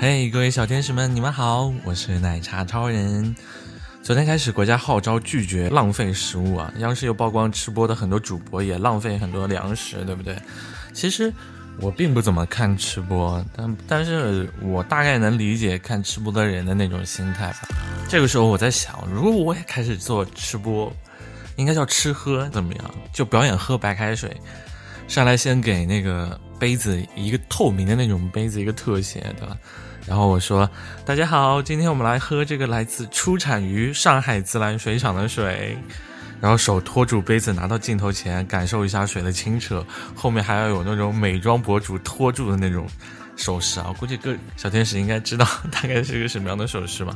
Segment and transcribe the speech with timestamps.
[0.00, 3.34] 嘿，各位小天使们，你们好，我是奶茶超人。
[4.00, 6.72] 昨天开始，国家号召拒绝浪费食物啊！
[6.76, 10.40] 央视又曝光吃播的很多主播也浪费很多粮食，对不对？
[10.94, 11.32] 其实
[11.80, 17.68] 我并不怎么看吃播，但但是我大概能理解看吃播的人的那种心态吧。
[18.08, 20.92] 这个时候我在想，如果我也开始做吃播，
[21.56, 22.94] 应该叫吃喝怎么样？
[23.12, 24.40] 就表演喝白开水，
[25.08, 29.56] 上来先给那个杯子一个透明的那种杯子一个特写，对吧？
[30.06, 30.68] 然后我说
[31.04, 35.76] ：“大家好，今天我们来喝这个来自出产于上海自来水厂的水。”
[36.40, 39.84] 然后手托住杯子，拿到镜头前感受一下水的清澈。
[40.14, 42.86] 后面还要有那种美妆博主托住的那种
[43.34, 43.92] 手势啊！
[43.98, 47.14] 估计各小天使应该知道大概是一个什么样的手势吧。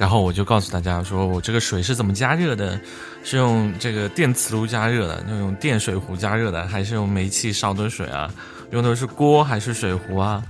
[0.00, 2.80] 然后我就告诉大家说：“我这个水是怎么加热的？
[3.22, 8.32] 是用这个电磁炉加热的，那种电水壶加热的，还是用煤气烧的水啊？
[8.70, 10.42] 用的是锅还是水壶啊？”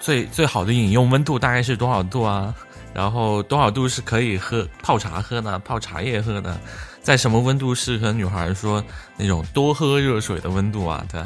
[0.00, 2.52] 最最好的饮用温度大概是多少度啊？
[2.92, 6.58] 然后多少度是可以喝泡茶喝的，泡茶叶喝的？
[7.02, 8.82] 在什么温度适合女孩说
[9.16, 11.06] 那种多喝热水的温度啊？
[11.08, 11.22] 对？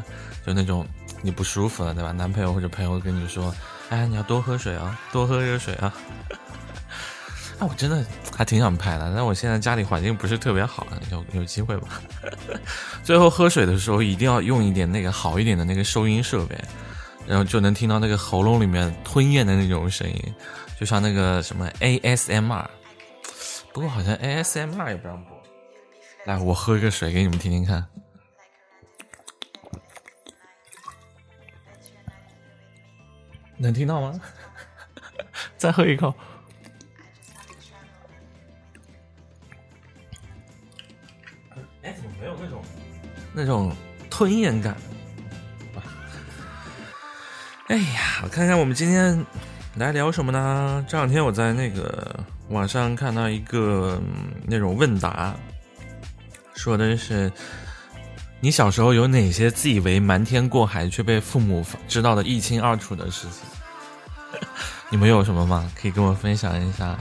[0.47, 0.87] 就那种
[1.23, 2.13] 你不舒服了，对吧？
[2.13, 3.55] 男朋友或者朋友跟你说，
[3.89, 5.91] 哎，你要多喝水啊，多喝热水啊。
[7.59, 8.05] 那我真的
[8.37, 12.01] 还挺想拍的，但我现在家里环境不是特别好，有有机会吧？
[13.03, 16.57] 最后喝水的时候一定要用一点那个好一点的那个收音设备。
[17.29, 20.35] 然后就能听到那个喉咙里面吞咽的那种声音，
[20.79, 22.65] 就像那个什么 ASMR，
[23.73, 25.37] 不过好像 ASMR 也不让播。
[26.25, 27.85] 来，我喝一个水给你们听听看，
[33.57, 34.21] 能听到吗？
[35.59, 36.15] 再喝一口。
[43.39, 43.71] 那种
[44.09, 44.75] 吞咽感？
[47.69, 49.23] 哎呀，我看看我们今天
[49.75, 50.83] 来聊什么呢？
[50.89, 54.01] 这两天我在那个网上看到一个
[54.47, 55.35] 那种问答，
[56.55, 57.31] 说的是
[58.41, 64.41] 你小时候有哪些自以为瞒天过海却被父母知道的一清二楚的事情？
[64.89, 65.71] 你们有什么吗？
[65.79, 66.97] 可以跟我分享一下。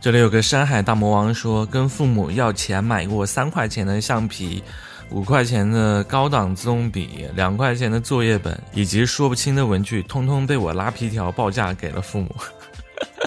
[0.00, 4.62] 这里有个山海大魔王说，跟父母要钱买过三块钱的橡皮。
[5.12, 12.34] 五块钱的高档自动笔，两块钱的作业本，以及说不清的文具，通通被我拉皮条报价给了父母。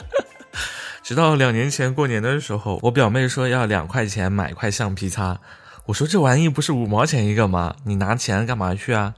[1.03, 5.40] 直到两年前过年的时候，我表妹说要两块钱买块橡皮擦，
[5.85, 7.75] 我说这玩意不是五毛钱一个吗？
[7.85, 9.13] 你拿钱干嘛去啊？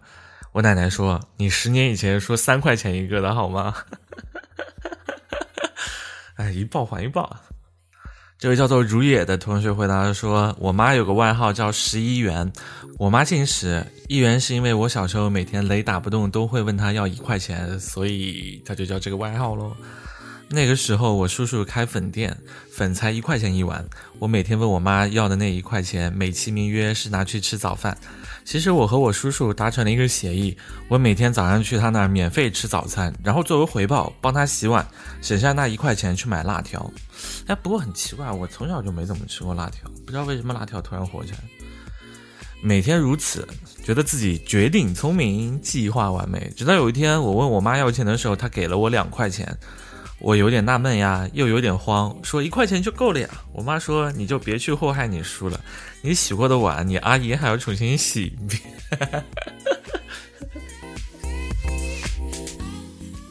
[0.51, 3.73] 我奶奶说你十年以前说三块钱一个的好吗？
[6.35, 7.37] 哎，一报还一报。
[8.39, 12.51] 这位叫做如野的同学回答说：“我妈有个外号叫十一元，
[12.99, 19.75] 我妈姓石，一元是因为我小时候每天雷打不动都会问她要一块钱，所以她就叫这个外号喽。”
[20.49, 22.35] 那个时候，我叔叔开粉店，
[22.71, 23.85] 粉才一块钱一碗。
[24.17, 27.97] 我每天问我妈要的那一块钱，美其名曰是拿去吃早饭。
[28.45, 30.55] 其实我和我叔叔达成了一个协议，
[30.87, 34.87] 我每天早上去他那儿免费吃早餐，然后作为回报帮他洗碗，
[35.21, 36.89] 省下那一块钱去买辣条。
[37.47, 41.39] 哎，不过很奇怪，我从小就没怎么吃过辣条，不知道为什么辣条突然火起来。
[42.61, 43.45] 每天如此，
[43.83, 46.49] 觉得自己绝顶聪明，计划完美。
[46.55, 49.45] 直到有一天，我问我妈要钱的时候，她给了我两块钱。
[50.19, 53.29] 我有点纳闷呀，又有点慌，说一块钱就够了呀。
[53.53, 55.59] 我妈说你就别去祸害你叔了，
[56.01, 58.61] 你洗过的碗，你阿姨还要重新洗一遍。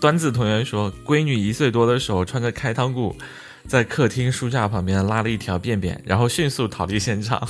[0.00, 3.16] 端子同学说，闺女一岁多的时候穿着开裆裤，
[3.66, 7.48] 在客厅书架旁边拉了一条便便，然后迅速逃离现场。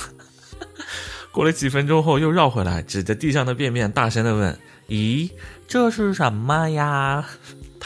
[1.31, 4.57] 过了几分钟后又绕回来，指着地上的便便大声的问
[4.89, 5.29] ：“咦，
[5.67, 7.23] 这是什么呀？”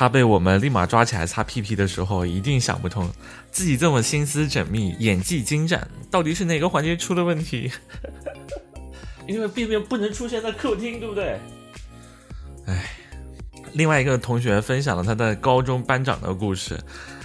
[0.01, 3.07] 他被我们立马抓起来擦屁屁的时候，一定想不通，
[3.51, 7.71] 自己这么心思缜密、演技精湛，到底是哪个环节出了问题？
[9.29, 11.39] 因为便便不能出现在客厅，对不对？
[12.65, 12.95] 哎，
[13.73, 16.79] 另外一个同学分享了他的高中班长的故事，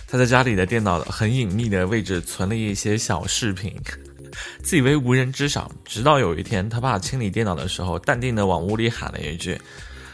[0.06, 3.74] 他在家里的电脑很隐秘的位置存了一些小视频，
[4.62, 9.58] 自以为无人知晓，直到有一天他爸清理电脑的时候，淡定的往屋里喊了一句。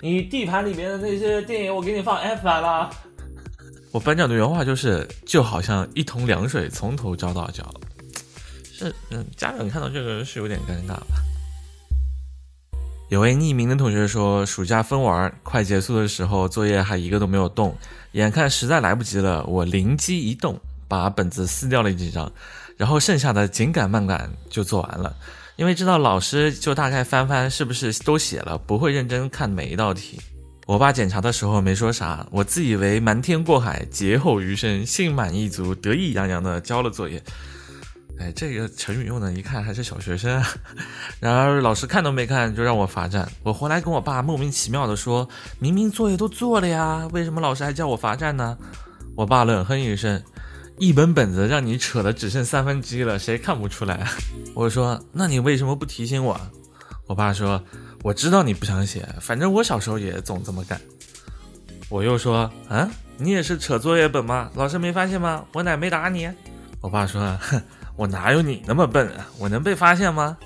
[0.05, 2.91] 你地盘里面的那些电影，我给你放 F 版了。
[3.93, 7.73] 我班长的原话就是，就好像一桶凉水从头浇到脚。
[8.65, 11.23] 是，嗯，家长看到这个是有点尴尬吧？
[13.11, 17.73] 有位匿名的同学说，暑假疯玩，快结束的时候，作业还一个都没有动，
[18.11, 20.59] 眼看实在来不及了，我灵机一动，
[20.89, 22.33] 把本子撕掉了几张，
[22.77, 25.15] 然后剩下的紧赶慢赶就做完了。
[25.63, 30.21] 因为知道老师就大概翻翻是不是都写了，不会认真看每一道题。
[30.67, 37.23] 我爸检查的时候没说啥，我自以为瞒天过海，劫后余生，心满意足，得意洋洋的交了作业。
[38.19, 40.49] 哎，这个成语用的，一看还是小学生啊。
[41.21, 45.29] 然而老师看都没看就让我罚站，我回来跟我爸莫名其妙的说
[45.61, 48.59] ：“明明作业都做了呀，为什么老师还叫我罚站呢？”
[49.15, 50.21] 我爸冷哼一声
[50.79, 54.07] ：“一本本子让你扯的只剩三分之一了，谁看不出来？”
[54.55, 56.41] 我说：“那你为什么不提醒我？”
[57.07, 57.63] 我爸说
[58.03, 60.81] ：“我知道你不想写，反正我小时候也总这么干。”
[61.89, 62.89] 我又说：“啊，
[63.19, 64.51] 你也是扯作业本吗？
[64.55, 65.45] 老师没发现吗？
[65.53, 66.31] 我奶没打你？”
[66.81, 67.63] 我爸说：“哼。”
[67.95, 69.29] 我哪有你那么笨啊！
[69.39, 70.39] 我能被发现吗？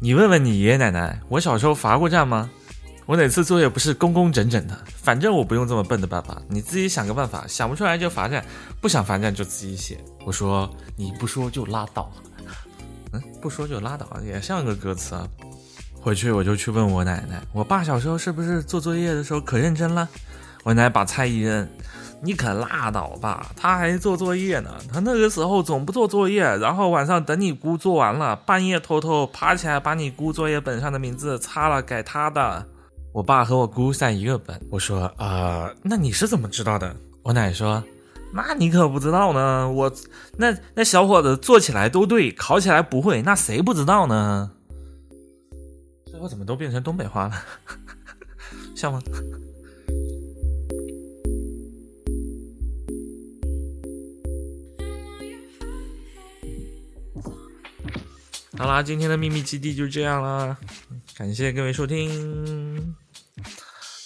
[0.00, 2.48] 你问问你爷爷奶奶，我小时候罚过站吗？
[3.10, 4.78] 我哪次作业不是工工整整的？
[5.02, 8.44] 反正我不用这么笨的办法，你自己想个办法，想不出来就罚站，
[8.80, 9.98] 不想罚站就自己写。
[10.24, 12.08] 我说你不说就拉倒，
[13.12, 15.26] 嗯，不说就拉倒，也像个歌词啊。
[16.00, 20.08] 回去我就去问我奶奶，我爸小时候是不是做作业的时候可认真了？
[20.62, 21.68] 我奶把菜一扔。
[22.22, 24.70] 你可拉倒吧，他还做作业呢。
[24.92, 32.64] 他那个时候总不做作业，然后晚上等你姑做完了，半夜偷偷爬起来把你姑作业本上的名字擦了改他的。
[33.12, 34.60] 我爸和我姑在一个班。
[34.70, 36.94] 我说啊，那你是怎么知道的？
[37.22, 37.82] 我奶说，
[38.32, 39.70] 那你可不知道呢。
[39.70, 39.92] 我
[40.36, 44.50] 那那小伙子做起来都对，考起来不会，那谁不知道呢？
[46.06, 47.34] 最后怎么都变成东北话了？
[48.74, 49.02] 像吗？
[58.56, 60.56] 好啦，今天的秘密基地就这样啦，
[61.16, 62.59] 感谢各位收听。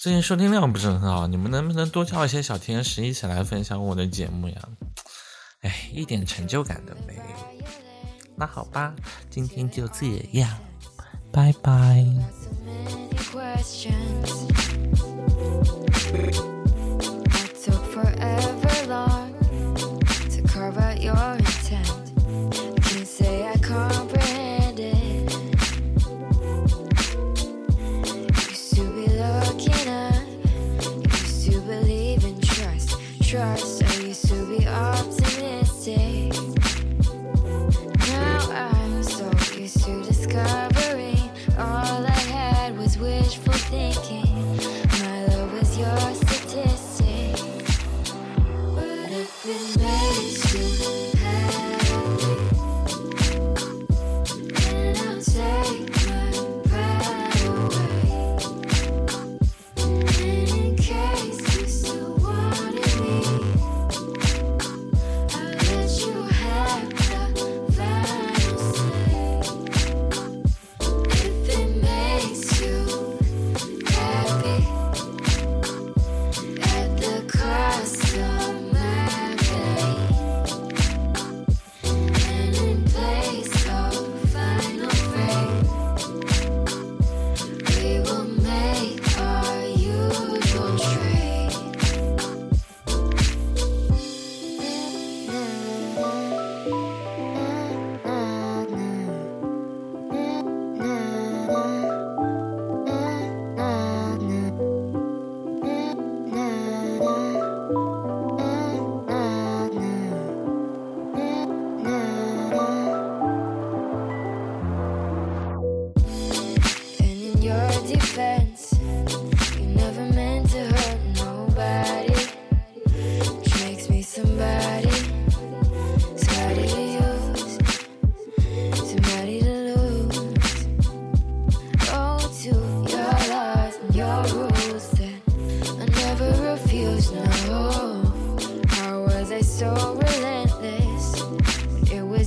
[0.04, 4.56] 最近收听量不是很好，你们能不能多叫一些小天使一起来分享我的节目呀？
[5.62, 7.22] 哎，一点成就感都没有。
[8.36, 8.94] 那好吧，
[9.30, 10.58] 今天就这样，
[11.32, 12.04] 拜拜。
[21.00, 21.38] your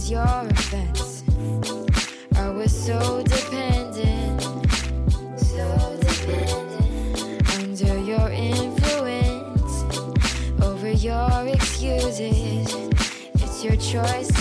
[0.09, 1.23] your offense?
[2.35, 4.41] I was so dependent,
[5.37, 9.83] so dependent under your influence
[10.61, 12.73] over your excuses.
[13.35, 14.36] It's your choice